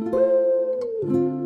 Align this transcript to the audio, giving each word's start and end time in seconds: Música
Música 0.00 1.39